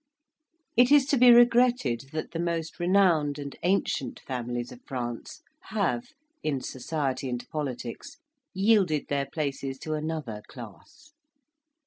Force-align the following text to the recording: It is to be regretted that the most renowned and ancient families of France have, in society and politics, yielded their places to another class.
It 0.75 0.91
is 0.91 1.05
to 1.11 1.15
be 1.17 1.29
regretted 1.29 2.05
that 2.11 2.31
the 2.31 2.39
most 2.39 2.79
renowned 2.79 3.37
and 3.37 3.55
ancient 3.61 4.19
families 4.21 4.71
of 4.71 4.81
France 4.87 5.43
have, 5.65 6.05
in 6.41 6.59
society 6.59 7.29
and 7.29 7.47
politics, 7.51 8.17
yielded 8.51 9.09
their 9.09 9.27
places 9.27 9.77
to 9.81 9.93
another 9.93 10.41
class. 10.47 11.11